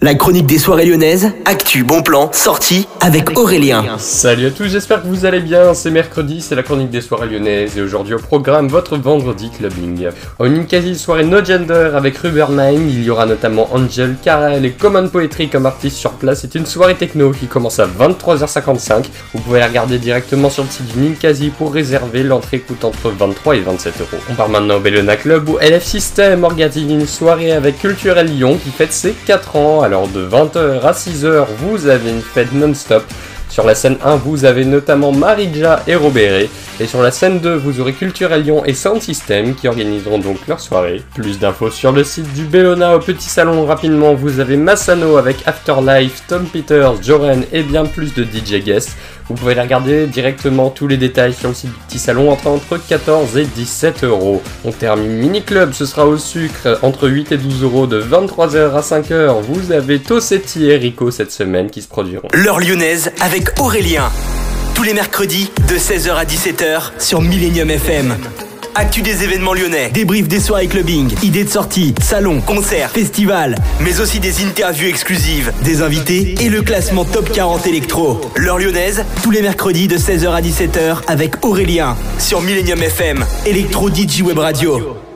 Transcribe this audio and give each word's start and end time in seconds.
La 0.00 0.14
chronique 0.14 0.46
des 0.46 0.58
soirées 0.58 0.84
lyonnaises, 0.84 1.32
actu, 1.44 1.82
bon 1.82 2.02
plan, 2.02 2.30
sortie 2.32 2.86
avec 3.00 3.36
Aurélien. 3.36 3.98
Salut 3.98 4.46
à 4.46 4.50
tous, 4.52 4.68
j'espère 4.68 5.02
que 5.02 5.08
vous 5.08 5.26
allez 5.26 5.40
bien. 5.40 5.74
C'est 5.74 5.90
mercredi, 5.90 6.40
c'est 6.40 6.54
la 6.54 6.62
chronique 6.62 6.90
des 6.90 7.00
soirées 7.00 7.26
lyonnaises 7.26 7.76
et 7.76 7.82
aujourd'hui 7.82 8.14
au 8.14 8.20
programme 8.20 8.68
votre 8.68 8.96
vendredi 8.96 9.50
clubbing. 9.50 10.10
Une 10.38 10.66
quasi 10.66 10.96
soirée 10.96 11.24
no 11.24 11.44
gender 11.44 11.90
avec 11.96 12.16
Rubbermine, 12.16 12.88
il 12.88 13.02
y 13.02 13.10
aura 13.10 13.26
notamment 13.26 13.68
Angel, 13.72 14.14
Karel 14.22 14.64
et 14.64 14.70
Common 14.70 15.08
Poetry 15.08 15.48
comme 15.48 15.66
artistes 15.66 15.96
sur 15.96 16.12
place. 16.12 16.42
C'est 16.42 16.54
une 16.54 16.66
soirée 16.66 16.94
techno 16.94 17.32
qui 17.32 17.48
commence 17.48 17.80
à 17.80 17.88
23h55. 17.88 19.06
Vous 19.34 19.40
pouvez 19.40 19.58
la 19.58 19.66
regarder 19.66 19.98
directement 19.98 20.48
sur 20.48 20.62
le 20.62 20.70
site 20.70 20.86
du 20.94 21.00
Ninkasi 21.00 21.48
pour 21.48 21.74
réserver. 21.74 22.22
L'entrée 22.22 22.60
coûte 22.60 22.84
entre 22.84 23.10
23 23.10 23.56
et 23.56 23.60
27 23.62 23.94
euros. 24.00 24.22
On 24.30 24.34
part 24.34 24.48
maintenant 24.48 24.76
au 24.76 24.80
Bellona 24.80 25.16
Club 25.16 25.48
où 25.48 25.58
LF 25.60 25.82
System 25.82 26.44
organise 26.44 26.76
une 26.88 27.04
soirée 27.04 27.50
avec 27.50 27.80
Culturel 27.80 28.28
Lyon 28.28 28.60
qui 28.62 28.70
fête 28.70 28.92
ses 28.92 29.10
4 29.26 29.56
ans 29.56 29.87
alors 29.88 30.06
de 30.06 30.28
20h 30.28 30.82
à 30.82 30.92
6h, 30.92 31.46
vous 31.60 31.86
avez 31.86 32.10
une 32.10 32.20
fête 32.20 32.52
non-stop. 32.52 33.04
Sur 33.48 33.64
la 33.64 33.74
scène 33.74 33.96
1, 34.04 34.16
vous 34.16 34.44
avez 34.44 34.66
notamment 34.66 35.12
Marija 35.12 35.80
et 35.86 35.94
Robéré. 35.94 36.50
Et 36.80 36.86
sur 36.86 37.02
la 37.02 37.10
scène 37.10 37.40
2, 37.40 37.56
vous 37.56 37.80
aurez 37.80 37.92
Culturel 37.92 38.44
Lyon 38.44 38.64
et 38.64 38.72
Sound 38.72 39.02
System 39.02 39.56
qui 39.56 39.66
organiseront 39.66 40.18
donc 40.18 40.46
leur 40.46 40.60
soirée. 40.60 41.02
Plus 41.16 41.40
d'infos 41.40 41.70
sur 41.70 41.90
le 41.90 42.04
site 42.04 42.32
du 42.34 42.44
Bellona 42.44 42.94
au 42.94 43.00
Petit 43.00 43.28
Salon 43.28 43.66
rapidement. 43.66 44.14
Vous 44.14 44.38
avez 44.38 44.56
Massano 44.56 45.16
avec 45.16 45.38
Afterlife, 45.46 46.22
Tom 46.28 46.44
Peters, 46.44 47.02
Joren 47.02 47.42
et 47.52 47.64
bien 47.64 47.84
plus 47.84 48.14
de 48.14 48.22
DJ 48.22 48.62
guests. 48.62 48.96
Vous 49.28 49.34
pouvez 49.34 49.56
les 49.56 49.60
regarder 49.60 50.06
directement 50.06 50.70
tous 50.70 50.86
les 50.86 50.96
détails 50.96 51.34
sur 51.34 51.48
le 51.48 51.54
site 51.54 51.70
du 51.70 51.78
Petit 51.88 51.98
Salon 51.98 52.30
entre, 52.30 52.46
entre 52.46 52.78
14 52.78 53.36
et 53.38 53.44
17 53.44 54.04
euros. 54.04 54.40
On 54.64 54.70
termine 54.70 55.16
Mini 55.16 55.42
Club, 55.42 55.72
ce 55.72 55.84
sera 55.84 56.06
au 56.06 56.16
sucre 56.16 56.78
entre 56.82 57.08
8 57.08 57.32
et 57.32 57.38
12 57.38 57.64
euros 57.64 57.86
de 57.88 58.00
23h 58.00 58.74
à 58.74 58.80
5h. 58.80 59.42
Vous 59.42 59.72
avez 59.72 59.98
Tossetti 59.98 60.70
et 60.70 60.76
Rico 60.76 61.10
cette 61.10 61.32
semaine 61.32 61.70
qui 61.70 61.82
se 61.82 61.88
produiront. 61.88 62.28
L'heure 62.32 62.60
lyonnaise 62.60 63.10
avec 63.20 63.58
Aurélien. 63.58 64.08
Tous 64.78 64.84
les 64.84 64.94
mercredis 64.94 65.50
de 65.68 65.74
16h 65.74 66.14
à 66.14 66.24
17h 66.24 67.00
sur 67.00 67.20
Millennium 67.20 67.68
FM. 67.68 68.16
Actu 68.76 69.02
des 69.02 69.24
événements 69.24 69.52
lyonnais, 69.52 69.90
débrief 69.90 70.28
des 70.28 70.38
soirées 70.38 70.68
clubbing, 70.68 71.12
idées 71.24 71.42
de 71.42 71.48
sortie, 71.48 71.96
salons, 72.00 72.40
concerts, 72.40 72.92
festivals, 72.92 73.56
mais 73.80 73.98
aussi 74.00 74.20
des 74.20 74.44
interviews 74.44 74.86
exclusives, 74.86 75.52
des 75.64 75.82
invités 75.82 76.36
et 76.40 76.48
le 76.48 76.62
classement 76.62 77.04
top 77.04 77.32
40 77.32 77.66
électro. 77.66 78.20
L'heure 78.36 78.60
lyonnaise, 78.60 79.04
tous 79.24 79.32
les 79.32 79.42
mercredis 79.42 79.88
de 79.88 79.98
16h 79.98 80.28
à 80.28 80.40
17h 80.40 80.98
avec 81.08 81.44
Aurélien 81.44 81.96
sur 82.20 82.40
Millennium 82.40 82.80
FM, 82.80 83.24
Electro 83.46 83.90
DJ 83.90 84.22
Web 84.22 84.38
Radio. 84.38 85.07